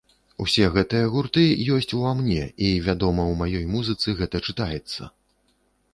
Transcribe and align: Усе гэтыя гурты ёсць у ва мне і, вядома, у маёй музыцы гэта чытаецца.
Усе 0.43 0.69
гэтыя 0.75 1.09
гурты 1.15 1.43
ёсць 1.75 1.93
у 1.99 2.01
ва 2.05 2.13
мне 2.21 2.39
і, 2.67 2.71
вядома, 2.89 3.29
у 3.35 3.39
маёй 3.45 3.65
музыцы 3.77 4.19
гэта 4.23 4.45
чытаецца. 4.51 5.01